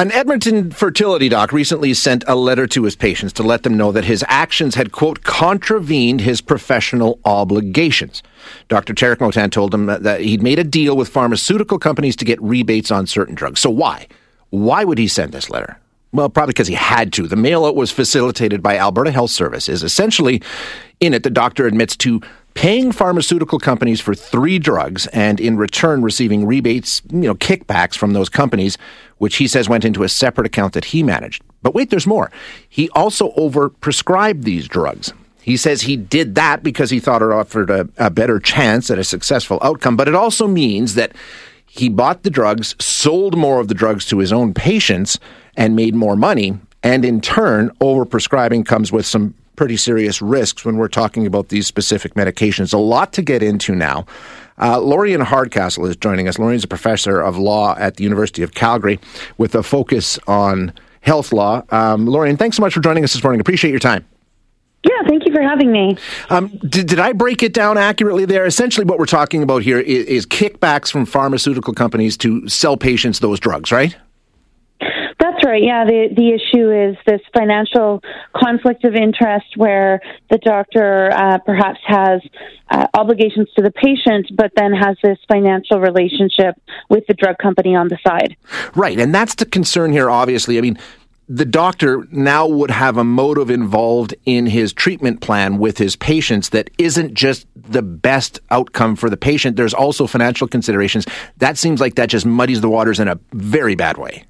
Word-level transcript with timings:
An 0.00 0.10
Edmonton 0.12 0.70
fertility 0.70 1.28
doc 1.28 1.52
recently 1.52 1.92
sent 1.92 2.24
a 2.26 2.34
letter 2.34 2.66
to 2.68 2.84
his 2.84 2.96
patients 2.96 3.34
to 3.34 3.42
let 3.42 3.64
them 3.64 3.76
know 3.76 3.92
that 3.92 4.06
his 4.06 4.24
actions 4.28 4.74
had, 4.74 4.92
quote, 4.92 5.24
contravened 5.24 6.22
his 6.22 6.40
professional 6.40 7.18
obligations. 7.26 8.22
Dr. 8.68 8.94
Tarek 8.94 9.18
Motan 9.18 9.52
told 9.52 9.74
him 9.74 9.84
that 9.84 10.22
he'd 10.22 10.42
made 10.42 10.58
a 10.58 10.64
deal 10.64 10.96
with 10.96 11.10
pharmaceutical 11.10 11.78
companies 11.78 12.16
to 12.16 12.24
get 12.24 12.40
rebates 12.40 12.90
on 12.90 13.06
certain 13.06 13.34
drugs. 13.34 13.60
So 13.60 13.68
why? 13.68 14.06
Why 14.48 14.84
would 14.84 14.96
he 14.96 15.06
send 15.06 15.32
this 15.32 15.50
letter? 15.50 15.78
Well, 16.12 16.30
probably 16.30 16.52
because 16.52 16.68
he 16.68 16.74
had 16.76 17.12
to. 17.12 17.28
The 17.28 17.36
mail 17.36 17.66
out 17.66 17.76
was 17.76 17.90
facilitated 17.90 18.62
by 18.62 18.78
Alberta 18.78 19.10
Health 19.10 19.32
Services. 19.32 19.82
Essentially, 19.82 20.40
in 21.00 21.12
it, 21.12 21.24
the 21.24 21.30
doctor 21.30 21.66
admits 21.66 21.94
to 21.98 22.22
paying 22.60 22.92
pharmaceutical 22.92 23.58
companies 23.58 24.02
for 24.02 24.14
three 24.14 24.58
drugs 24.58 25.06
and 25.14 25.40
in 25.40 25.56
return 25.56 26.02
receiving 26.02 26.46
rebates, 26.46 27.00
you 27.10 27.20
know, 27.20 27.34
kickbacks 27.34 27.96
from 27.96 28.12
those 28.12 28.28
companies, 28.28 28.76
which 29.16 29.36
he 29.36 29.48
says 29.48 29.66
went 29.66 29.82
into 29.82 30.02
a 30.02 30.08
separate 30.10 30.46
account 30.46 30.74
that 30.74 30.84
he 30.84 31.02
managed. 31.02 31.42
But 31.62 31.74
wait, 31.74 31.88
there's 31.88 32.06
more. 32.06 32.30
He 32.68 32.90
also 32.90 33.32
overprescribed 33.32 34.42
these 34.42 34.68
drugs. 34.68 35.10
He 35.40 35.56
says 35.56 35.80
he 35.80 35.96
did 35.96 36.34
that 36.34 36.62
because 36.62 36.90
he 36.90 37.00
thought 37.00 37.22
it 37.22 37.32
offered 37.32 37.70
a, 37.70 37.88
a 37.96 38.10
better 38.10 38.38
chance 38.38 38.90
at 38.90 38.98
a 38.98 39.04
successful 39.04 39.58
outcome, 39.62 39.96
but 39.96 40.06
it 40.06 40.14
also 40.14 40.46
means 40.46 40.96
that 40.96 41.12
he 41.64 41.88
bought 41.88 42.24
the 42.24 42.30
drugs, 42.30 42.74
sold 42.78 43.38
more 43.38 43.58
of 43.58 43.68
the 43.68 43.74
drugs 43.74 44.04
to 44.04 44.18
his 44.18 44.34
own 44.34 44.52
patients, 44.52 45.18
and 45.56 45.74
made 45.74 45.94
more 45.94 46.14
money. 46.14 46.58
And 46.82 47.06
in 47.06 47.22
turn, 47.22 47.70
overprescribing 47.80 48.66
comes 48.66 48.92
with 48.92 49.06
some 49.06 49.32
pretty 49.60 49.76
serious 49.76 50.22
risks 50.22 50.64
when 50.64 50.78
we're 50.78 50.88
talking 50.88 51.26
about 51.26 51.48
these 51.48 51.66
specific 51.66 52.14
medications. 52.14 52.72
A 52.72 52.78
lot 52.78 53.12
to 53.12 53.20
get 53.20 53.42
into 53.42 53.74
now. 53.74 54.06
Uh, 54.58 54.80
Lorian 54.80 55.20
Hardcastle 55.20 55.84
is 55.84 55.96
joining 55.96 56.28
us. 56.28 56.38
Lorian's 56.38 56.64
a 56.64 56.66
professor 56.66 57.20
of 57.20 57.36
law 57.36 57.76
at 57.78 57.96
the 57.96 58.02
University 58.02 58.42
of 58.42 58.54
Calgary 58.54 58.98
with 59.36 59.54
a 59.54 59.62
focus 59.62 60.18
on 60.26 60.72
health 61.02 61.30
law. 61.30 61.62
Um, 61.68 62.06
Lorian, 62.06 62.38
thanks 62.38 62.56
so 62.56 62.62
much 62.62 62.72
for 62.72 62.80
joining 62.80 63.04
us 63.04 63.12
this 63.12 63.22
morning. 63.22 63.38
Appreciate 63.38 63.70
your 63.70 63.80
time. 63.80 64.06
Yeah, 64.82 65.06
thank 65.06 65.26
you 65.26 65.34
for 65.34 65.42
having 65.42 65.70
me. 65.70 65.98
Um, 66.30 66.48
did, 66.66 66.86
did, 66.86 66.98
I 66.98 67.12
break 67.12 67.42
it 67.42 67.52
down 67.52 67.76
accurately 67.76 68.24
there? 68.24 68.46
Essentially, 68.46 68.86
what 68.86 68.98
we're 68.98 69.04
talking 69.04 69.42
about 69.42 69.62
here 69.62 69.78
is, 69.78 70.06
is 70.06 70.26
kickbacks 70.26 70.90
from 70.90 71.04
pharmaceutical 71.04 71.74
companies 71.74 72.16
to 72.16 72.48
sell 72.48 72.78
patients 72.78 73.18
those 73.18 73.38
drugs, 73.38 73.70
right? 73.70 73.94
Right. 75.50 75.64
Yeah, 75.64 75.84
the 75.84 76.08
the 76.14 76.28
issue 76.30 76.70
is 76.70 76.96
this 77.06 77.20
financial 77.36 78.00
conflict 78.36 78.84
of 78.84 78.94
interest 78.94 79.56
where 79.56 80.00
the 80.30 80.38
doctor 80.38 81.10
uh, 81.12 81.38
perhaps 81.38 81.80
has 81.86 82.20
uh, 82.70 82.86
obligations 82.94 83.48
to 83.56 83.62
the 83.62 83.72
patient, 83.72 84.28
but 84.36 84.52
then 84.54 84.72
has 84.72 84.96
this 85.02 85.18
financial 85.26 85.80
relationship 85.80 86.54
with 86.88 87.04
the 87.08 87.14
drug 87.14 87.36
company 87.38 87.74
on 87.74 87.88
the 87.88 87.98
side. 88.06 88.36
Right, 88.76 88.96
and 89.00 89.12
that's 89.12 89.34
the 89.34 89.44
concern 89.44 89.90
here. 89.90 90.08
Obviously, 90.08 90.56
I 90.56 90.60
mean, 90.60 90.78
the 91.28 91.44
doctor 91.44 92.06
now 92.12 92.46
would 92.46 92.70
have 92.70 92.96
a 92.96 93.02
motive 93.02 93.50
involved 93.50 94.14
in 94.26 94.46
his 94.46 94.72
treatment 94.72 95.20
plan 95.20 95.58
with 95.58 95.78
his 95.78 95.96
patients 95.96 96.50
that 96.50 96.70
isn't 96.78 97.14
just 97.14 97.48
the 97.56 97.82
best 97.82 98.38
outcome 98.52 98.94
for 98.94 99.10
the 99.10 99.16
patient. 99.16 99.56
There's 99.56 99.74
also 99.74 100.06
financial 100.06 100.46
considerations. 100.46 101.06
That 101.38 101.58
seems 101.58 101.80
like 101.80 101.96
that 101.96 102.08
just 102.08 102.24
muddies 102.24 102.60
the 102.60 102.70
waters 102.70 103.00
in 103.00 103.08
a 103.08 103.18
very 103.32 103.74
bad 103.74 103.98
way. 103.98 104.26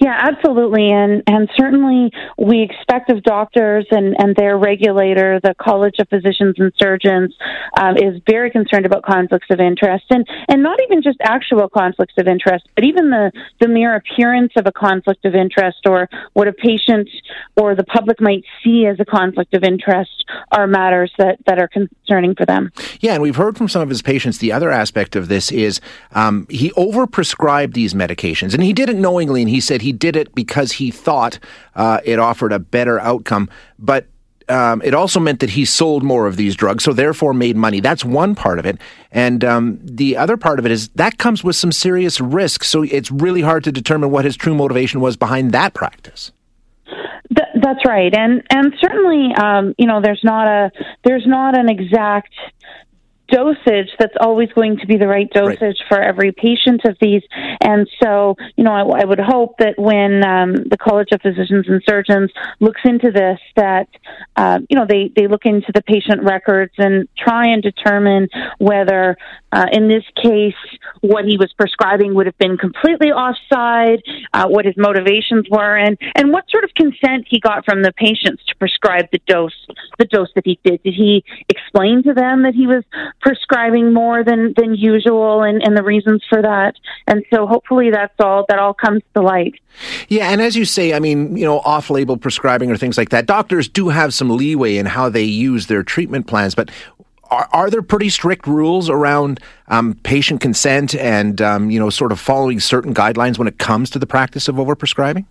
Yeah, 0.00 0.16
absolutely, 0.18 0.90
and 0.90 1.22
and 1.26 1.50
certainly 1.58 2.10
we 2.38 2.62
expect 2.62 3.10
of 3.10 3.22
doctors 3.22 3.86
and 3.90 4.16
and 4.18 4.34
their 4.34 4.56
regulator, 4.56 5.40
the 5.42 5.54
College 5.60 5.96
of 5.98 6.08
Physicians 6.08 6.54
and 6.56 6.72
Surgeons, 6.80 7.36
um, 7.78 7.98
is 7.98 8.22
very 8.26 8.50
concerned 8.50 8.86
about 8.86 9.02
conflicts 9.02 9.48
of 9.50 9.60
interest, 9.60 10.06
and 10.08 10.26
and 10.48 10.62
not 10.62 10.80
even 10.84 11.02
just 11.02 11.18
actual 11.22 11.68
conflicts 11.68 12.14
of 12.16 12.28
interest, 12.28 12.66
but 12.74 12.84
even 12.84 13.10
the 13.10 13.30
the 13.60 13.68
mere 13.68 13.94
appearance 13.94 14.52
of 14.56 14.66
a 14.66 14.72
conflict 14.72 15.26
of 15.26 15.34
interest 15.34 15.80
or 15.86 16.08
what 16.32 16.48
a 16.48 16.54
patient 16.54 17.10
or 17.56 17.74
the 17.74 17.84
public 17.84 18.22
might 18.22 18.44
see 18.64 18.86
as 18.86 18.98
a 19.00 19.04
conflict 19.04 19.52
of 19.52 19.62
interest 19.64 20.24
are 20.50 20.66
matters 20.66 21.12
that 21.18 21.36
that 21.44 21.58
are 21.58 21.68
concerning 21.68 22.34
for 22.34 22.46
them. 22.46 22.72
Yeah, 23.00 23.12
and 23.12 23.22
we've 23.22 23.36
heard 23.36 23.58
from 23.58 23.68
some 23.68 23.82
of 23.82 23.90
his 23.90 24.00
patients. 24.00 24.38
The 24.38 24.52
other 24.52 24.70
aspect 24.70 25.14
of 25.14 25.28
this 25.28 25.52
is 25.52 25.78
um, 26.12 26.46
he 26.48 26.70
overprescribed 26.70 27.74
these 27.74 27.92
medications, 27.92 28.54
and 28.54 28.62
he 28.62 28.72
did 28.72 28.88
it 28.88 28.96
knowingly, 28.96 29.42
and 29.42 29.50
he 29.50 29.60
said 29.60 29.82
he 29.82 29.89
he 29.90 29.92
did 29.92 30.14
it 30.14 30.32
because 30.36 30.70
he 30.70 30.92
thought 30.92 31.40
uh, 31.74 31.98
it 32.04 32.20
offered 32.20 32.52
a 32.52 32.60
better 32.60 33.00
outcome. 33.00 33.50
But 33.76 34.06
um, 34.48 34.80
it 34.84 34.94
also 34.94 35.18
meant 35.18 35.40
that 35.40 35.50
he 35.50 35.64
sold 35.64 36.04
more 36.04 36.28
of 36.28 36.36
these 36.36 36.54
drugs, 36.54 36.84
so 36.84 36.92
therefore 36.92 37.34
made 37.34 37.56
money. 37.56 37.80
That's 37.80 38.04
one 38.04 38.36
part 38.36 38.60
of 38.60 38.66
it. 38.66 38.78
And 39.10 39.44
um, 39.44 39.80
the 39.82 40.16
other 40.16 40.36
part 40.36 40.60
of 40.60 40.66
it 40.66 40.70
is 40.70 40.90
that 40.90 41.18
comes 41.18 41.42
with 41.42 41.56
some 41.56 41.72
serious 41.72 42.20
risk. 42.20 42.62
So 42.62 42.84
it's 42.84 43.10
really 43.10 43.40
hard 43.40 43.64
to 43.64 43.72
determine 43.72 44.12
what 44.12 44.24
his 44.24 44.36
true 44.36 44.54
motivation 44.54 45.00
was 45.00 45.16
behind 45.16 45.50
that 45.52 45.74
practice. 45.74 46.30
that's 47.30 47.84
right, 47.84 48.14
and 48.14 48.44
and 48.50 48.72
certainly, 48.80 49.34
um, 49.34 49.74
you 49.76 49.86
know, 49.86 50.00
there's 50.00 50.22
not 50.22 50.46
a 50.46 50.70
there's 51.04 51.26
not 51.26 51.58
an 51.58 51.68
exact 51.68 52.32
dosage 53.30 53.90
that's 53.98 54.14
always 54.20 54.48
going 54.52 54.78
to 54.78 54.86
be 54.86 54.96
the 54.96 55.06
right 55.06 55.30
dosage 55.30 55.60
right. 55.60 55.88
for 55.88 56.00
every 56.00 56.32
patient 56.32 56.82
of 56.84 56.96
these. 57.00 57.22
And 57.60 57.88
so, 58.02 58.36
you 58.56 58.64
know, 58.64 58.72
I, 58.72 59.02
I 59.02 59.04
would 59.04 59.20
hope 59.20 59.56
that 59.58 59.78
when 59.78 60.24
um, 60.24 60.54
the 60.54 60.76
College 60.76 61.08
of 61.12 61.20
Physicians 61.22 61.66
and 61.68 61.82
Surgeons 61.88 62.30
looks 62.60 62.80
into 62.84 63.10
this, 63.10 63.38
that 63.56 63.88
uh, 64.36 64.58
you 64.68 64.76
know 64.76 64.86
they 64.88 65.10
they 65.14 65.26
look 65.26 65.44
into 65.44 65.72
the 65.74 65.82
patient 65.82 66.22
records 66.22 66.72
and 66.78 67.08
try 67.16 67.48
and 67.48 67.62
determine 67.62 68.28
whether, 68.58 69.16
uh, 69.52 69.66
in 69.72 69.88
this 69.88 70.04
case, 70.22 70.54
what 71.00 71.24
he 71.24 71.36
was 71.36 71.52
prescribing 71.56 72.14
would 72.14 72.26
have 72.26 72.38
been 72.38 72.56
completely 72.56 73.10
offside, 73.10 74.02
uh, 74.32 74.46
what 74.46 74.64
his 74.64 74.74
motivations 74.76 75.46
were, 75.50 75.76
and 75.76 75.96
and 76.14 76.32
what 76.32 76.44
sort 76.50 76.64
of 76.64 76.70
consent 76.74 77.26
he 77.28 77.40
got 77.40 77.64
from 77.64 77.82
the 77.82 77.92
patients 77.92 78.42
to 78.46 78.56
prescribe 78.56 79.06
the 79.12 79.20
dose 79.26 79.66
the 79.98 80.04
dose 80.04 80.28
that 80.34 80.44
he 80.44 80.58
did. 80.64 80.82
Did 80.82 80.94
he 80.94 81.24
explain 81.48 82.02
to 82.04 82.14
them 82.14 82.42
that 82.42 82.54
he 82.54 82.66
was 82.66 82.84
prescribing 83.20 83.92
more 83.92 84.24
than 84.24 84.54
than 84.56 84.74
usual 84.74 85.42
and, 85.42 85.62
and 85.62 85.76
the 85.76 85.82
reasons 85.82 86.22
for 86.28 86.42
that. 86.42 86.74
And 87.06 87.24
so 87.32 87.46
hopefully 87.46 87.90
that's 87.90 88.14
all 88.18 88.44
that 88.48 88.58
all 88.58 88.74
comes 88.74 89.02
to 89.14 89.22
light. 89.22 89.54
Yeah 90.08 90.30
and 90.30 90.40
as 90.40 90.56
you 90.56 90.64
say 90.64 90.92
i 90.94 90.98
mean 90.98 91.36
you 91.36 91.44
know 91.44 91.60
off-label 91.60 92.16
prescribing 92.16 92.70
or 92.70 92.76
things 92.76 92.98
like 92.98 93.10
that 93.10 93.26
doctors 93.26 93.68
do 93.68 93.88
have 93.88 94.12
some 94.12 94.28
leeway 94.30 94.76
in 94.76 94.86
how 94.86 95.08
they 95.08 95.22
use 95.22 95.66
their 95.66 95.82
treatment 95.82 96.26
plans 96.26 96.54
but 96.54 96.70
are, 97.30 97.48
are 97.52 97.70
there 97.70 97.82
pretty 97.82 98.08
strict 98.08 98.46
rules 98.46 98.90
around 98.90 99.40
um, 99.68 99.94
patient 100.02 100.40
consent 100.40 100.94
and 100.96 101.40
um, 101.40 101.70
you 101.70 101.78
know 101.78 101.90
sort 101.90 102.12
of 102.12 102.20
following 102.20 102.60
certain 102.60 102.94
guidelines 102.94 103.38
when 103.38 103.48
it 103.48 103.58
comes 103.58 103.90
to 103.90 103.98
the 103.98 104.06
practice 104.06 104.48
of 104.48 104.56
overprescribing 104.56 105.24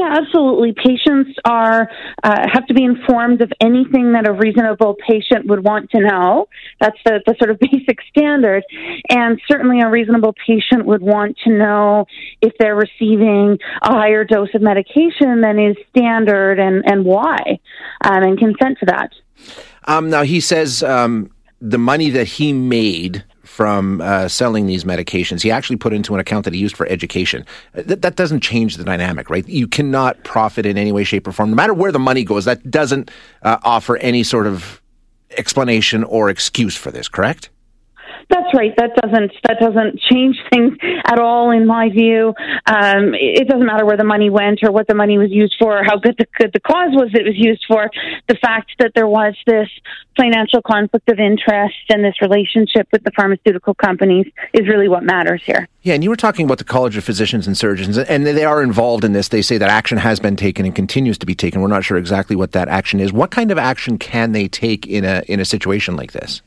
yeah, 0.00 0.16
absolutely. 0.16 0.72
Patients 0.72 1.38
are 1.44 1.90
uh, 2.22 2.46
have 2.50 2.66
to 2.68 2.74
be 2.74 2.84
informed 2.84 3.42
of 3.42 3.52
anything 3.60 4.12
that 4.12 4.26
a 4.26 4.32
reasonable 4.32 4.96
patient 5.06 5.46
would 5.46 5.62
want 5.62 5.90
to 5.90 6.00
know. 6.00 6.48
That's 6.80 6.96
the, 7.04 7.20
the 7.26 7.34
sort 7.38 7.50
of 7.50 7.58
basic 7.60 7.98
standard, 8.08 8.64
and 9.10 9.38
certainly 9.46 9.80
a 9.82 9.90
reasonable 9.90 10.34
patient 10.46 10.86
would 10.86 11.02
want 11.02 11.36
to 11.44 11.50
know 11.50 12.06
if 12.40 12.54
they're 12.58 12.76
receiving 12.76 13.58
a 13.82 13.92
higher 13.92 14.24
dose 14.24 14.48
of 14.54 14.62
medication 14.62 15.42
than 15.42 15.58
is 15.58 15.76
standard 15.90 16.58
and 16.58 16.82
and 16.86 17.04
why, 17.04 17.58
um, 18.02 18.22
and 18.22 18.38
consent 18.38 18.78
to 18.80 18.86
that. 18.86 19.10
Um, 19.84 20.08
now 20.08 20.22
he 20.22 20.40
says 20.40 20.82
um, 20.82 21.30
the 21.60 21.78
money 21.78 22.08
that 22.08 22.26
he 22.26 22.54
made 22.54 23.24
from 23.50 24.00
uh, 24.00 24.28
selling 24.28 24.66
these 24.66 24.84
medications. 24.84 25.42
He 25.42 25.50
actually 25.50 25.76
put 25.76 25.92
into 25.92 26.14
an 26.14 26.20
account 26.20 26.44
that 26.44 26.54
he 26.54 26.60
used 26.60 26.76
for 26.76 26.86
education. 26.86 27.44
That, 27.72 28.00
that 28.02 28.14
doesn't 28.14 28.40
change 28.40 28.76
the 28.76 28.84
dynamic, 28.84 29.28
right? 29.28 29.46
You 29.48 29.66
cannot 29.66 30.22
profit 30.22 30.66
in 30.66 30.78
any 30.78 30.92
way, 30.92 31.02
shape, 31.02 31.26
or 31.26 31.32
form. 31.32 31.50
No 31.50 31.56
matter 31.56 31.74
where 31.74 31.90
the 31.90 31.98
money 31.98 32.22
goes, 32.22 32.44
that 32.44 32.70
doesn't 32.70 33.10
uh, 33.42 33.58
offer 33.64 33.96
any 33.96 34.22
sort 34.22 34.46
of 34.46 34.80
explanation 35.36 36.04
or 36.04 36.30
excuse 36.30 36.76
for 36.76 36.92
this, 36.92 37.08
correct? 37.08 37.50
That's 38.30 38.54
right. 38.54 38.72
That 38.76 38.94
doesn't 38.94 39.32
that 39.42 39.58
doesn't 39.58 39.98
change 40.10 40.36
things 40.52 40.78
at 41.04 41.18
all, 41.18 41.50
in 41.50 41.66
my 41.66 41.90
view. 41.90 42.32
Um, 42.64 43.12
it 43.12 43.48
doesn't 43.48 43.66
matter 43.66 43.84
where 43.84 43.96
the 43.96 44.04
money 44.04 44.30
went 44.30 44.60
or 44.62 44.70
what 44.70 44.86
the 44.86 44.94
money 44.94 45.18
was 45.18 45.30
used 45.30 45.56
for, 45.58 45.78
or 45.78 45.84
how 45.84 45.98
good 45.98 46.14
the 46.16 46.26
good 46.38 46.52
the 46.52 46.60
cause 46.60 46.90
was 46.92 47.10
it 47.12 47.24
was 47.24 47.34
used 47.36 47.64
for. 47.66 47.90
The 48.28 48.36
fact 48.36 48.70
that 48.78 48.92
there 48.94 49.08
was 49.08 49.34
this 49.46 49.68
financial 50.16 50.62
conflict 50.62 51.08
of 51.10 51.18
interest 51.18 51.74
and 51.88 52.04
this 52.04 52.14
relationship 52.22 52.86
with 52.92 53.02
the 53.02 53.10
pharmaceutical 53.16 53.74
companies 53.74 54.26
is 54.52 54.68
really 54.68 54.88
what 54.88 55.02
matters 55.02 55.42
here. 55.44 55.66
Yeah, 55.82 55.94
and 55.94 56.04
you 56.04 56.10
were 56.10 56.16
talking 56.16 56.44
about 56.44 56.58
the 56.58 56.64
College 56.64 56.96
of 56.96 57.04
Physicians 57.04 57.46
and 57.46 57.56
Surgeons, 57.56 57.98
and 57.98 58.26
they 58.26 58.44
are 58.44 58.62
involved 58.62 59.02
in 59.02 59.12
this. 59.12 59.28
They 59.28 59.42
say 59.42 59.58
that 59.58 59.70
action 59.70 59.98
has 59.98 60.20
been 60.20 60.36
taken 60.36 60.66
and 60.66 60.74
continues 60.74 61.18
to 61.18 61.26
be 61.26 61.34
taken. 61.34 61.60
We're 61.60 61.68
not 61.68 61.84
sure 61.84 61.96
exactly 61.96 62.36
what 62.36 62.52
that 62.52 62.68
action 62.68 63.00
is. 63.00 63.12
What 63.12 63.32
kind 63.32 63.50
of 63.50 63.58
action 63.58 63.98
can 63.98 64.32
they 64.32 64.46
take 64.46 64.86
in 64.86 65.04
a 65.04 65.24
in 65.26 65.40
a 65.40 65.44
situation 65.44 65.96
like 65.96 66.12
this? 66.12 66.42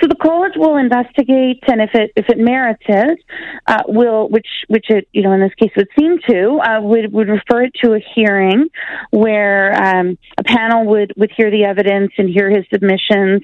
So 0.00 0.06
the 0.06 0.14
college 0.28 0.52
will 0.56 0.76
investigate, 0.76 1.62
and 1.66 1.80
if 1.80 1.90
it 1.94 2.12
if 2.16 2.28
it 2.28 2.38
merits 2.38 2.82
it, 2.86 3.18
uh, 3.66 3.82
will 3.86 4.28
which 4.28 4.46
which 4.68 4.86
it 4.90 5.08
you 5.12 5.22
know 5.22 5.32
in 5.32 5.40
this 5.40 5.54
case 5.54 5.70
would 5.76 5.88
seem 5.98 6.18
to 6.28 6.58
uh, 6.58 6.80
would 6.80 7.12
would 7.12 7.28
refer 7.28 7.64
it 7.64 7.72
to 7.82 7.94
a 7.94 8.00
hearing 8.14 8.68
where 9.10 9.72
um, 9.74 10.18
a 10.36 10.44
panel 10.44 10.86
would 10.86 11.14
would 11.16 11.32
hear 11.36 11.50
the 11.50 11.64
evidence 11.64 12.12
and 12.18 12.28
hear 12.28 12.50
his 12.50 12.64
submissions. 12.72 13.42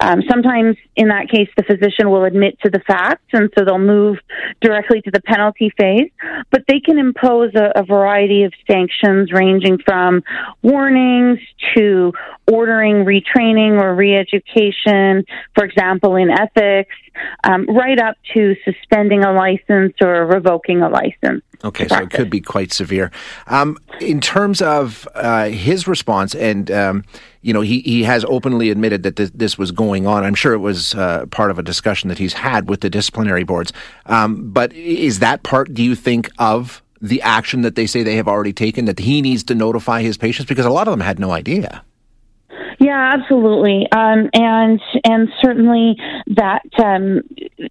Um, 0.00 0.22
sometimes 0.28 0.76
in 0.96 1.08
that 1.08 1.28
case, 1.30 1.48
the 1.56 1.62
physician 1.62 2.10
will 2.10 2.24
admit 2.24 2.58
to 2.64 2.70
the 2.70 2.80
facts, 2.80 3.26
and 3.32 3.50
so 3.56 3.64
they'll 3.64 3.78
move 3.78 4.18
directly 4.60 5.00
to 5.02 5.10
the 5.10 5.22
penalty 5.22 5.70
phase. 5.78 6.10
But 6.50 6.62
they 6.66 6.80
can 6.80 6.98
impose 6.98 7.52
a, 7.54 7.80
a 7.80 7.84
variety 7.84 8.42
of 8.44 8.52
sanctions 8.66 9.32
ranging 9.32 9.78
from 9.84 10.22
warnings 10.62 11.38
to 11.76 12.12
ordering 12.50 13.04
retraining 13.04 13.80
or 13.80 13.96
reeducation, 13.96 15.24
for 15.54 15.64
example, 15.64 16.16
in 16.16 16.23
ethics, 16.30 16.94
um, 17.44 17.66
right 17.66 17.98
up 17.98 18.16
to 18.34 18.56
suspending 18.64 19.24
a 19.24 19.32
license 19.32 19.94
or 20.00 20.26
revoking 20.26 20.82
a 20.82 20.88
license. 20.88 21.42
Okay, 21.64 21.88
so 21.88 21.96
it 21.96 22.10
could 22.10 22.28
be 22.28 22.40
quite 22.40 22.72
severe. 22.72 23.10
Um, 23.46 23.78
in 24.00 24.20
terms 24.20 24.60
of 24.60 25.08
uh, 25.14 25.46
his 25.46 25.88
response, 25.88 26.34
and 26.34 26.70
um, 26.70 27.04
you 27.40 27.52
know, 27.52 27.62
he, 27.62 27.80
he 27.80 28.02
has 28.04 28.24
openly 28.26 28.70
admitted 28.70 29.02
that 29.02 29.16
th- 29.16 29.32
this 29.34 29.56
was 29.56 29.70
going 29.70 30.06
on. 30.06 30.24
I'm 30.24 30.34
sure 30.34 30.52
it 30.52 30.58
was 30.58 30.94
uh, 30.94 31.26
part 31.26 31.50
of 31.50 31.58
a 31.58 31.62
discussion 31.62 32.08
that 32.08 32.18
he's 32.18 32.32
had 32.34 32.68
with 32.68 32.80
the 32.80 32.90
disciplinary 32.90 33.44
boards. 33.44 33.72
Um, 34.06 34.50
but 34.50 34.72
is 34.72 35.18
that 35.20 35.42
part, 35.42 35.72
do 35.72 35.82
you 35.82 35.94
think, 35.94 36.30
of 36.38 36.82
the 37.00 37.20
action 37.22 37.62
that 37.62 37.74
they 37.74 37.86
say 37.86 38.02
they 38.02 38.16
have 38.16 38.28
already 38.28 38.52
taken 38.52 38.86
that 38.86 38.98
he 38.98 39.22
needs 39.22 39.42
to 39.44 39.54
notify 39.54 40.02
his 40.02 40.16
patients? 40.16 40.48
Because 40.48 40.66
a 40.66 40.70
lot 40.70 40.88
of 40.88 40.92
them 40.92 41.00
had 41.00 41.18
no 41.18 41.32
idea. 41.32 41.82
Yeah, 42.80 43.14
absolutely, 43.18 43.86
um, 43.92 44.30
and 44.32 44.80
and 45.04 45.28
certainly 45.42 45.96
that 46.28 46.62
um, 46.82 47.22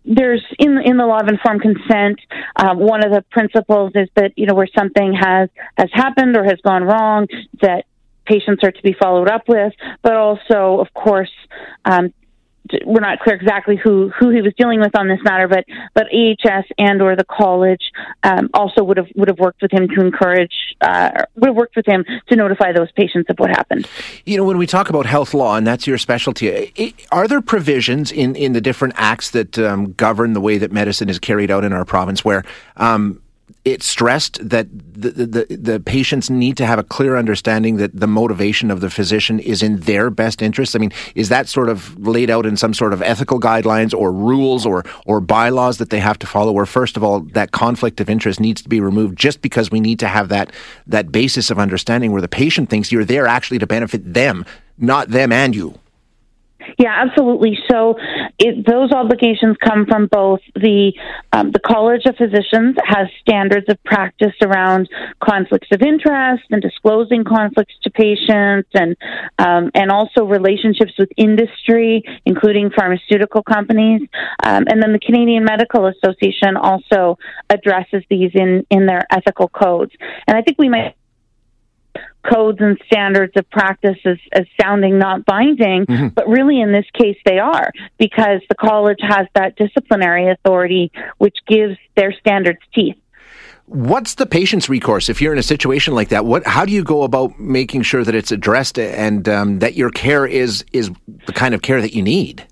there's 0.05 0.44
in 0.59 0.77
in 0.83 0.97
the 0.97 1.05
law 1.05 1.19
of 1.19 1.27
informed 1.27 1.61
consent. 1.61 2.19
Um, 2.55 2.79
one 2.79 3.03
of 3.05 3.11
the 3.11 3.23
principles 3.31 3.91
is 3.95 4.09
that 4.15 4.31
you 4.38 4.45
know 4.45 4.53
where 4.53 4.69
something 4.77 5.13
has 5.13 5.50
has 5.77 5.89
happened 5.94 6.38
or 6.38 6.44
has 6.44 6.59
gone 6.63 6.83
wrong, 6.83 7.27
that 7.61 7.85
patients 8.25 8.63
are 8.63 8.71
to 8.71 8.81
be 8.81 8.94
followed 8.94 9.29
up 9.29 9.44
with, 9.47 9.73
but 10.01 10.13
also, 10.15 10.79
of 10.79 10.94
course, 10.94 11.31
um, 11.85 12.13
we're 12.86 13.01
not 13.01 13.19
clear 13.19 13.36
exactly 13.36 13.75
who 13.75 14.10
who 14.10 14.30
he 14.30 14.42
was 14.42 14.54
dealing 14.57 14.80
with 14.80 14.98
on 14.98 15.07
this 15.07 15.19
matter, 15.24 15.48
but 15.48 15.65
but 15.94 16.07
AHS 16.13 16.65
and 16.77 17.01
or 17.01 17.15
the 17.15 17.25
college 17.25 17.92
um, 18.24 18.50
also 18.54 18.83
would 18.83 18.98
have 18.98 19.07
would 19.15 19.27
have 19.27 19.39
worked 19.39 19.62
with 19.62 19.71
him 19.71 19.88
to 19.89 20.01
encourage 20.01 20.54
uh, 20.81 21.12
would 21.36 21.48
have 21.48 21.56
worked 21.56 21.75
with 21.75 21.86
him 21.86 22.06
to 22.27 22.36
notify 22.36 22.71
those 22.71 22.92
patients 22.94 23.30
of 23.30 23.38
what 23.38 23.50
happened. 23.50 23.88
You 24.25 24.38
know, 24.38 24.45
when 24.45 24.57
we 24.57 24.68
talk 24.68 24.89
about 24.89 25.06
health 25.06 25.33
law, 25.33 25.56
and 25.56 25.68
that's 25.68 25.88
your 25.88 25.98
specialty, 25.98 27.04
are 27.12 27.27
there 27.27 27.42
provisions 27.42 28.12
in 28.12 28.36
in 28.36 28.54
the 28.54 28.62
different 28.62 28.94
acts 28.98 29.31
that 29.31 29.57
um, 29.60 29.94
govern 29.94 30.33
the 30.33 30.42
way 30.42 30.57
that 30.57 30.71
medicine 30.71 31.10
is 31.10 31.19
carried 31.19 31.51
out 31.51 31.63
in 31.63 31.74
our 31.74 31.86
province 31.86 32.24
where 32.24 32.44
um, 32.77 33.21
it 33.66 33.81
stressed 33.81 34.38
that 34.48 34.68
the, 34.72 35.12
the, 35.12 35.57
the 35.57 35.80
patients 35.80 36.30
need 36.30 36.57
to 36.57 36.66
have 36.66 36.80
a 36.80 36.84
clear 36.84 37.16
understanding 37.16 37.78
that 37.78 37.98
the 37.98 38.07
motivation 38.07 38.69
of 38.69 38.81
the 38.81 38.90
physician 38.90 39.40
is 39.40 39.63
in 39.63 39.80
their 39.81 40.10
best 40.10 40.42
interest. 40.42 40.75
I 40.75 40.80
mean, 40.80 40.92
is 41.16 41.30
that 41.30 41.48
sort 41.48 41.69
of 41.69 41.98
laid 41.98 42.30
out 42.30 42.45
in 42.45 42.57
some 42.57 42.74
sort 42.74 42.92
of 42.92 43.01
ethical 43.01 43.40
guidelines 43.40 43.94
or 43.94 44.12
rules 44.12 44.66
or 44.66 44.84
or 45.06 45.22
bylaws 45.22 45.78
that 45.78 45.92
they 45.92 46.00
have 46.00 46.19
to 46.19 46.28
follow? 46.28 46.51
Where 46.51 46.66
first 46.66 46.98
of 46.98 47.04
all, 47.04 47.22
that 47.34 47.51
conflict 47.51 48.01
of 48.01 48.10
interest 48.10 48.40
needs 48.40 48.62
to 48.62 48.69
be 48.69 48.81
removed, 48.81 49.18
just 49.18 49.42
because 49.42 49.72
we 49.72 49.80
need 49.80 50.00
to 50.00 50.07
have 50.07 50.30
that 50.30 50.51
that 50.88 51.12
basis 51.12 51.50
of 51.50 51.57
understanding 51.57 52.12
where 52.12 52.22
the 52.22 52.28
patient 52.28 52.69
thinks 52.69 52.92
you're 52.92 53.06
there 53.06 53.28
actually 53.28 53.60
to 53.60 53.68
benefit 53.68 54.13
them, 54.13 54.46
not 54.78 55.10
them 55.10 55.31
and 55.31 55.56
you. 55.56 55.80
Yeah, 56.77 56.94
absolutely. 57.06 57.57
So 57.69 57.95
it, 58.39 58.65
those 58.65 58.92
obligations 58.92 59.57
come 59.63 59.86
from 59.86 60.07
both 60.07 60.39
the 60.56 60.94
um, 61.31 61.51
the 61.51 61.60
College 61.60 62.01
of 62.06 62.15
Physicians 62.15 62.75
has 62.86 63.07
standards 63.21 63.68
of 63.69 63.81
practice 63.83 64.33
around 64.42 64.89
conflicts 65.24 65.68
of 65.71 65.81
interest 65.81 66.44
and 66.51 66.62
disclosing 66.62 67.24
conflicts 67.24 67.74
to 67.83 67.92
patients, 67.92 68.69
and 68.74 68.95
um, 69.39 69.71
and 69.74 69.92
also 69.92 70.25
relationships 70.25 70.94
with 70.98 71.10
industry, 71.18 72.04
including 72.25 72.69
pharmaceutical 72.71 73.44
companies, 73.44 74.01
um, 74.44 74.63
and 74.68 74.81
then 74.81 74.94
the 74.94 75.00
Canadian 75.00 75.44
Medical 75.44 75.88
Association 75.88 76.57
also 76.57 77.18
addresses 77.50 78.04
these 78.10 78.31
in 78.33 78.65
in 78.69 78.86
their 78.86 79.06
ethical 79.12 79.48
codes. 79.50 79.92
And 80.27 80.38
I 80.38 80.42
think 80.42 80.57
we 80.57 80.69
might 80.69 80.95
codes 82.30 82.60
and 82.62 82.80
standards 82.86 83.34
of 83.36 83.50
practice 83.50 83.98
as, 84.06 84.18
as 84.31 84.45
sounding 84.62 84.98
not 84.98 85.25
binding, 85.25 85.86
mm-hmm. 85.86 86.07
but 86.10 86.28
really 86.28 86.62
in 86.62 86.72
this 86.72 86.86
case 86.94 87.18
they 87.25 87.40
are 87.40 87.72
because 87.98 88.42
the 88.50 88.56
college 88.56 89.00
has 89.01 89.28
that 89.36 89.56
disciplinary 89.56 90.30
authority 90.30 90.92
which 91.18 91.38
gives 91.48 91.78
their 91.95 92.13
standards 92.13 92.60
teeth. 92.74 92.95
What's 93.66 94.16
the 94.16 94.25
patient's 94.25 94.69
recourse 94.69 95.07
if 95.10 95.22
you're 95.22 95.34
in 95.34 95.40
a 95.40 95.44
situation 95.44 95.95
like 95.95 96.10
that? 96.10 96.25
What, 96.25 96.45
how 96.45 96.66
do 96.66 96.74
you 96.74 96.84
go 96.84 97.04
about 97.04 97.40
making 97.40 97.84
sure 97.84 98.04
that 98.04 98.13
it's 98.13 98.31
addressed 98.31 98.78
and 98.78 99.28
um, 99.30 99.60
that 99.60 99.75
your 99.75 99.89
care 99.89 100.25
is 100.25 100.66
is 100.74 100.92
the 101.25 101.34
kind 101.34 101.54
of 101.54 101.62
care 101.62 101.81
that 101.81 101.94
you 101.94 102.01
need? 102.01 102.46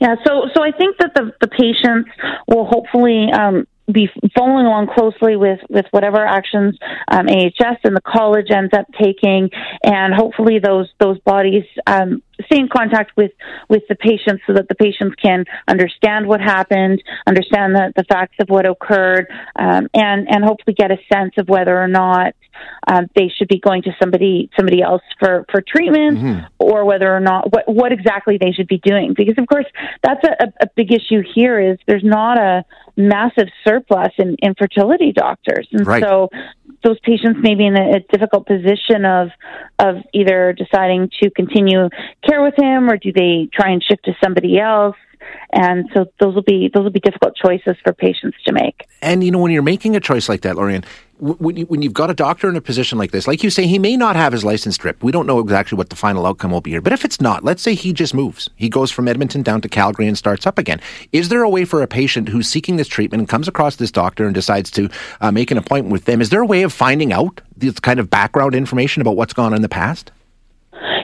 Yeah, 0.00 0.16
so 0.26 0.48
so 0.54 0.62
I 0.62 0.70
think 0.72 0.96
that 0.98 1.12
the 1.14 1.32
the 1.40 1.48
patients 1.48 2.10
will 2.46 2.66
hopefully 2.66 3.30
um, 3.32 3.66
be 3.92 4.08
following 4.36 4.66
along 4.66 4.88
closely 4.94 5.36
with, 5.36 5.60
with 5.68 5.86
whatever 5.90 6.24
actions 6.24 6.78
um, 7.08 7.28
AHS 7.28 7.78
and 7.84 7.96
the 7.96 8.00
college 8.00 8.50
ends 8.50 8.72
up 8.72 8.86
taking, 9.00 9.50
and 9.84 10.14
hopefully 10.14 10.58
those 10.58 10.88
those 10.98 11.18
bodies 11.20 11.64
um, 11.86 12.22
stay 12.46 12.58
in 12.58 12.68
contact 12.68 13.16
with 13.16 13.32
with 13.68 13.82
the 13.88 13.94
patients 13.94 14.42
so 14.46 14.54
that 14.54 14.68
the 14.68 14.74
patients 14.74 15.14
can 15.22 15.44
understand 15.68 16.26
what 16.26 16.40
happened, 16.40 17.02
understand 17.26 17.74
the, 17.74 17.92
the 17.96 18.04
facts 18.04 18.36
of 18.40 18.48
what 18.48 18.68
occurred, 18.68 19.26
um, 19.56 19.88
and 19.94 20.28
and 20.28 20.44
hopefully 20.44 20.74
get 20.74 20.90
a 20.90 20.98
sense 21.12 21.34
of 21.38 21.48
whether 21.48 21.76
or 21.76 21.88
not 21.88 22.34
um, 22.86 23.06
they 23.14 23.30
should 23.36 23.48
be 23.48 23.58
going 23.58 23.82
to 23.82 23.90
somebody 24.00 24.50
somebody 24.56 24.82
else 24.82 25.02
for 25.18 25.44
for 25.50 25.62
treatment, 25.66 26.18
mm-hmm. 26.18 26.46
or 26.58 26.84
whether 26.84 27.14
or 27.14 27.20
not 27.20 27.52
what 27.52 27.64
what 27.66 27.92
exactly 27.92 28.38
they 28.38 28.52
should 28.52 28.68
be 28.68 28.78
doing. 28.78 29.14
Because 29.16 29.34
of 29.38 29.46
course 29.46 29.66
that's 30.02 30.24
a, 30.24 30.52
a 30.62 30.66
big 30.76 30.92
issue 30.92 31.22
here 31.34 31.60
is 31.60 31.78
there's 31.86 32.04
not 32.04 32.38
a 32.38 32.64
massive 33.00 33.48
surplus 33.66 34.12
in, 34.18 34.36
infertility 34.42 35.12
doctors, 35.12 35.68
and 35.72 35.86
right. 35.86 36.02
so 36.02 36.28
those 36.82 36.98
patients 37.00 37.38
may 37.42 37.54
be 37.54 37.66
in 37.66 37.76
a, 37.76 37.96
a, 37.96 38.00
difficult 38.12 38.46
position 38.46 39.04
of 39.04 39.28
of 39.78 39.96
either 40.12 40.52
deciding 40.52 41.10
to 41.22 41.30
continue 41.30 41.88
care 42.26 42.42
with 42.42 42.54
him 42.56 42.88
or 42.88 42.96
do 42.96 43.12
they 43.12 43.48
try 43.52 43.70
and 43.70 43.82
shift 43.82 44.04
to 44.04 44.12
somebody 44.22 44.58
else 44.58 44.96
and 45.52 45.88
so 45.94 46.06
those 46.20 46.34
will 46.34 46.42
be 46.42 46.70
those 46.72 46.84
will 46.84 46.90
be 46.90 47.00
difficult 47.00 47.36
choices 47.36 47.76
for 47.82 47.92
patients 47.92 48.36
to 48.46 48.52
make. 48.52 48.86
And 49.02 49.24
you 49.24 49.30
know, 49.30 49.38
when 49.38 49.52
you're 49.52 49.62
making 49.62 49.96
a 49.96 50.00
choice 50.00 50.28
like 50.28 50.42
that, 50.42 50.56
Lorian, 50.56 50.84
when, 51.20 51.56
you, 51.56 51.66
when 51.66 51.82
you've 51.82 51.92
got 51.92 52.10
a 52.10 52.14
doctor 52.14 52.48
in 52.48 52.56
a 52.56 52.60
position 52.60 52.96
like 52.98 53.10
this, 53.10 53.26
like 53.26 53.42
you 53.42 53.50
say, 53.50 53.66
he 53.66 53.78
may 53.78 53.96
not 53.96 54.16
have 54.16 54.32
his 54.32 54.44
license 54.44 54.76
stripped. 54.76 55.02
We 55.02 55.12
don't 55.12 55.26
know 55.26 55.38
exactly 55.38 55.76
what 55.76 55.90
the 55.90 55.96
final 55.96 56.26
outcome 56.26 56.50
will 56.50 56.60
be 56.60 56.70
here. 56.70 56.80
But 56.80 56.92
if 56.92 57.04
it's 57.04 57.20
not, 57.20 57.44
let's 57.44 57.62
say 57.62 57.74
he 57.74 57.92
just 57.92 58.14
moves. 58.14 58.48
He 58.56 58.68
goes 58.68 58.90
from 58.90 59.06
Edmonton 59.06 59.42
down 59.42 59.60
to 59.60 59.68
Calgary 59.68 60.06
and 60.06 60.16
starts 60.16 60.46
up 60.46 60.58
again. 60.58 60.80
Is 61.12 61.28
there 61.28 61.42
a 61.42 61.48
way 61.48 61.64
for 61.64 61.82
a 61.82 61.86
patient 61.86 62.28
who's 62.28 62.48
seeking 62.48 62.76
this 62.76 62.88
treatment 62.88 63.20
and 63.20 63.28
comes 63.28 63.48
across 63.48 63.76
this 63.76 63.90
doctor 63.90 64.24
and 64.24 64.34
decides 64.34 64.70
to 64.72 64.88
uh, 65.20 65.30
make 65.30 65.50
an 65.50 65.58
appointment 65.58 65.92
with 65.92 66.06
them? 66.06 66.20
Is 66.20 66.30
there 66.30 66.40
a 66.40 66.46
way 66.46 66.62
of 66.62 66.72
finding 66.72 67.12
out 67.12 67.40
this 67.56 67.78
kind 67.80 68.00
of 68.00 68.08
background 68.08 68.54
information 68.54 69.02
about 69.02 69.16
what's 69.16 69.32
gone 69.32 69.52
on 69.52 69.56
in 69.56 69.62
the 69.62 69.68
past? 69.68 70.10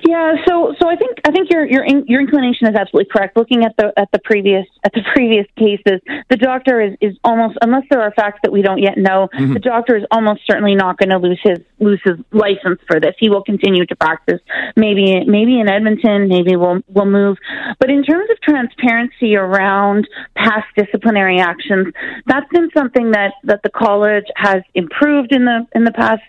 Yeah, 0.07 0.37
so 0.47 0.73
so 0.81 0.89
I 0.89 0.95
think 0.95 1.19
I 1.27 1.33
think 1.33 1.51
your 1.51 1.67
your 1.67 1.85
your 2.07 2.21
inclination 2.21 2.69
is 2.69 2.77
absolutely 2.77 3.11
correct. 3.11 3.37
Looking 3.37 3.65
at 3.65 3.77
the 3.77 3.93
at 3.97 4.09
the 4.13 4.21
previous 4.21 4.65
at 4.85 4.93
the 4.93 5.03
previous 5.15 5.47
cases, 5.59 6.01
the 6.31 6.37
doctor 6.37 6.81
is, 6.81 6.93
is 7.01 7.17
almost 7.25 7.59
unless 7.61 7.83
there 7.91 8.01
are 8.01 8.13
facts 8.13 8.41
that 8.45 8.53
we 8.53 8.63
don't 8.63 8.79
yet 8.79 8.97
know, 8.97 9.29
mm-hmm. 9.35 9.55
the 9.55 9.59
doctor 9.59 9.97
is 9.97 10.05
almost 10.13 10.43
certainly 10.49 10.77
not 10.77 10.97
going 10.99 11.11
to 11.11 11.19
lose 11.19 11.41
his 11.43 11.59
lose 11.81 12.01
his 12.05 12.17
license 12.31 12.81
for 12.87 13.01
this. 13.01 13.15
He 13.19 13.29
will 13.29 13.43
continue 13.43 13.85
to 13.85 13.97
practice. 13.97 14.41
Maybe 14.77 15.25
maybe 15.27 15.59
in 15.59 15.69
Edmonton, 15.69 16.29
maybe 16.29 16.55
we'll 16.55 16.83
we'll 16.87 17.07
move. 17.07 17.39
But 17.81 17.91
in 17.91 18.05
terms 18.05 18.31
of 18.31 18.41
transparency 18.41 19.35
around 19.35 20.07
past 20.37 20.67
disciplinary 20.77 21.41
actions, 21.41 21.93
that's 22.27 22.49
been 22.53 22.69
something 22.77 23.11
that 23.11 23.33
that 23.43 23.61
the 23.65 23.71
college 23.71 24.27
has 24.37 24.63
improved 24.75 25.33
in 25.33 25.47
the 25.47 25.67
in 25.75 25.83
the 25.83 25.93
past 25.93 26.23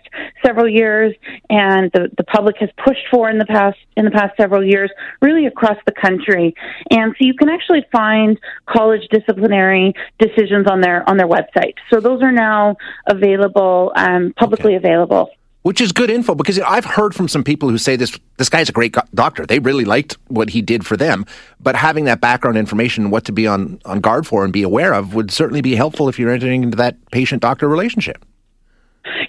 several 0.44 0.68
years, 0.68 1.14
and 1.48 1.92
the 1.92 2.10
the 2.16 2.24
public 2.24 2.56
has 2.58 2.70
pushed 2.84 3.06
for 3.10 3.30
in 3.30 3.38
the 3.38 3.46
past 3.46 3.67
in 3.96 4.04
the 4.04 4.10
past 4.10 4.36
several 4.36 4.64
years, 4.64 4.90
really 5.20 5.46
across 5.46 5.76
the 5.86 5.92
country. 5.92 6.54
And 6.90 7.12
so 7.18 7.24
you 7.24 7.34
can 7.34 7.48
actually 7.48 7.84
find 7.90 8.38
college 8.66 9.02
disciplinary 9.10 9.94
decisions 10.18 10.66
on 10.66 10.80
their 10.80 11.08
on 11.08 11.16
their 11.16 11.28
website. 11.28 11.74
So 11.90 12.00
those 12.00 12.22
are 12.22 12.32
now 12.32 12.76
available, 13.06 13.92
um, 13.96 14.32
publicly 14.36 14.76
okay. 14.76 14.86
available. 14.86 15.30
Which 15.62 15.80
is 15.80 15.92
good 15.92 16.08
info 16.08 16.34
because 16.34 16.58
I've 16.60 16.84
heard 16.84 17.14
from 17.14 17.28
some 17.28 17.42
people 17.42 17.68
who 17.68 17.78
say 17.78 17.96
this 17.96 18.18
this 18.36 18.48
guy's 18.48 18.68
a 18.68 18.72
great 18.72 18.94
doctor. 19.12 19.44
They 19.44 19.58
really 19.58 19.84
liked 19.84 20.16
what 20.28 20.50
he 20.50 20.62
did 20.62 20.86
for 20.86 20.96
them, 20.96 21.26
but 21.60 21.74
having 21.76 22.04
that 22.04 22.20
background 22.20 22.56
information, 22.56 23.10
what 23.10 23.24
to 23.24 23.32
be 23.32 23.46
on, 23.46 23.80
on 23.84 24.00
guard 24.00 24.26
for 24.26 24.44
and 24.44 24.52
be 24.52 24.62
aware 24.62 24.94
of, 24.94 25.14
would 25.14 25.30
certainly 25.30 25.60
be 25.60 25.74
helpful 25.74 26.08
if 26.08 26.18
you're 26.18 26.30
entering 26.30 26.62
into 26.62 26.76
that 26.76 26.96
patient 27.10 27.42
doctor 27.42 27.68
relationship. 27.68 28.24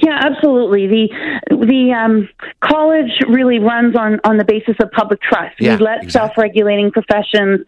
Yeah, 0.01 0.19
absolutely. 0.21 0.87
The 0.87 1.07
the 1.49 1.93
um, 1.93 2.29
college 2.61 3.11
really 3.27 3.59
runs 3.59 3.95
on 3.95 4.19
on 4.23 4.37
the 4.37 4.43
basis 4.43 4.75
of 4.81 4.91
public 4.91 5.21
trust. 5.21 5.55
Yeah, 5.59 5.77
we 5.77 5.83
let 5.83 6.03
exactly. 6.03 6.11
self 6.11 6.37
regulating 6.37 6.91
professions 6.91 7.65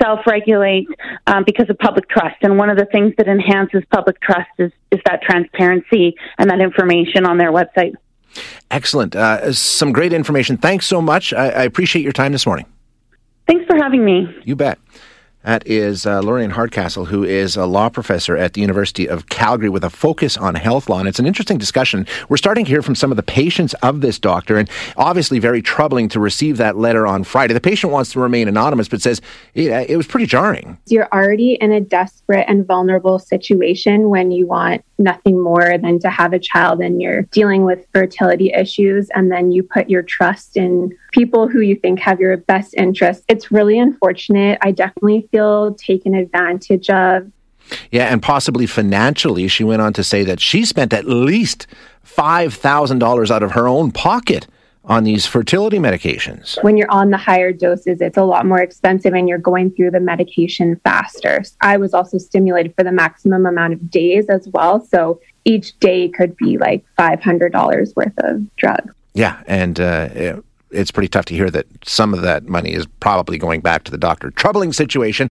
self 0.00 0.20
regulate 0.26 0.88
um, 1.26 1.44
because 1.44 1.68
of 1.70 1.78
public 1.78 2.08
trust. 2.08 2.36
And 2.42 2.58
one 2.58 2.70
of 2.70 2.76
the 2.76 2.86
things 2.86 3.14
that 3.18 3.28
enhances 3.28 3.82
public 3.90 4.20
trust 4.20 4.50
is, 4.58 4.72
is 4.90 5.00
that 5.06 5.22
transparency 5.22 6.16
and 6.38 6.50
that 6.50 6.60
information 6.60 7.26
on 7.26 7.38
their 7.38 7.52
website. 7.52 7.94
Excellent. 8.70 9.14
Uh, 9.14 9.52
some 9.52 9.92
great 9.92 10.12
information. 10.12 10.56
Thanks 10.56 10.86
so 10.86 11.00
much. 11.00 11.32
I, 11.32 11.50
I 11.50 11.62
appreciate 11.62 12.02
your 12.02 12.12
time 12.12 12.32
this 12.32 12.46
morning. 12.46 12.66
Thanks 13.46 13.64
for 13.66 13.76
having 13.76 14.04
me. 14.04 14.26
You 14.44 14.56
bet. 14.56 14.78
That 15.44 15.66
is 15.66 16.06
uh, 16.06 16.22
Hardcastle, 16.22 17.04
who 17.04 17.22
is 17.22 17.54
a 17.54 17.66
law 17.66 17.90
professor 17.90 18.34
at 18.34 18.54
the 18.54 18.62
University 18.62 19.06
of 19.06 19.28
Calgary 19.28 19.68
with 19.68 19.84
a 19.84 19.90
focus 19.90 20.38
on 20.38 20.54
health 20.54 20.88
law. 20.88 20.98
And 20.98 21.06
it's 21.06 21.18
an 21.18 21.26
interesting 21.26 21.58
discussion. 21.58 22.06
We're 22.30 22.38
starting 22.38 22.64
to 22.64 22.70
hear 22.70 22.80
from 22.80 22.94
some 22.94 23.10
of 23.10 23.16
the 23.16 23.22
patients 23.22 23.74
of 23.82 24.00
this 24.00 24.18
doctor, 24.18 24.56
and 24.56 24.70
obviously 24.96 25.38
very 25.38 25.60
troubling 25.60 26.08
to 26.08 26.20
receive 26.20 26.56
that 26.56 26.78
letter 26.78 27.06
on 27.06 27.24
Friday. 27.24 27.52
The 27.52 27.60
patient 27.60 27.92
wants 27.92 28.12
to 28.12 28.20
remain 28.20 28.48
anonymous, 28.48 28.88
but 28.88 29.02
says 29.02 29.20
it, 29.52 29.90
it 29.90 29.96
was 29.98 30.06
pretty 30.06 30.26
jarring. 30.26 30.78
You're 30.86 31.08
already 31.12 31.54
in 31.54 31.72
a 31.72 31.80
desperate 31.80 32.46
and 32.48 32.66
vulnerable 32.66 33.18
situation 33.18 34.08
when 34.08 34.30
you 34.30 34.46
want 34.46 34.82
nothing 34.96 35.42
more 35.42 35.76
than 35.76 35.98
to 35.98 36.08
have 36.08 36.32
a 36.32 36.38
child 36.38 36.80
and 36.80 37.02
you're 37.02 37.22
dealing 37.22 37.64
with 37.64 37.86
fertility 37.92 38.50
issues, 38.52 39.10
and 39.10 39.30
then 39.30 39.52
you 39.52 39.62
put 39.62 39.90
your 39.90 40.02
trust 40.02 40.56
in 40.56 40.96
people 41.12 41.48
who 41.48 41.60
you 41.60 41.76
think 41.76 42.00
have 42.00 42.18
your 42.18 42.36
best 42.36 42.74
interest. 42.76 43.24
It's 43.28 43.52
really 43.52 43.78
unfortunate. 43.78 44.58
I 44.62 44.70
definitely 44.72 45.28
feel 45.34 45.74
taken 45.74 46.14
advantage 46.14 46.88
of. 46.90 47.30
Yeah, 47.90 48.04
and 48.04 48.22
possibly 48.22 48.66
financially. 48.66 49.48
She 49.48 49.64
went 49.64 49.82
on 49.82 49.92
to 49.94 50.04
say 50.04 50.22
that 50.22 50.38
she 50.38 50.64
spent 50.64 50.92
at 50.92 51.06
least 51.06 51.66
$5,000 52.06 53.30
out 53.30 53.42
of 53.42 53.52
her 53.52 53.66
own 53.66 53.90
pocket 53.90 54.46
on 54.84 55.02
these 55.02 55.26
fertility 55.26 55.78
medications. 55.78 56.62
When 56.62 56.76
you're 56.76 56.90
on 56.90 57.10
the 57.10 57.16
higher 57.16 57.52
doses, 57.52 58.00
it's 58.00 58.18
a 58.18 58.22
lot 58.22 58.44
more 58.44 58.60
expensive 58.60 59.14
and 59.14 59.28
you're 59.28 59.38
going 59.38 59.70
through 59.70 59.92
the 59.92 60.00
medication 60.00 60.78
faster. 60.84 61.42
I 61.62 61.78
was 61.78 61.94
also 61.94 62.18
stimulated 62.18 62.74
for 62.76 62.84
the 62.84 62.92
maximum 62.92 63.46
amount 63.46 63.72
of 63.72 63.90
days 63.90 64.28
as 64.28 64.46
well. 64.48 64.84
So 64.84 65.20
each 65.46 65.76
day 65.80 66.10
could 66.10 66.36
be 66.36 66.58
like 66.58 66.84
$500 66.98 67.96
worth 67.96 68.12
of 68.18 68.56
drugs. 68.56 68.94
Yeah, 69.14 69.42
and 69.46 69.80
uh, 69.80 70.42
it's 70.74 70.90
pretty 70.90 71.08
tough 71.08 71.24
to 71.26 71.34
hear 71.34 71.50
that 71.50 71.66
some 71.86 72.12
of 72.12 72.22
that 72.22 72.46
money 72.46 72.72
is 72.72 72.86
probably 73.00 73.38
going 73.38 73.60
back 73.60 73.84
to 73.84 73.90
the 73.90 73.98
doctor. 73.98 74.30
Troubling 74.30 74.72
situation. 74.72 75.22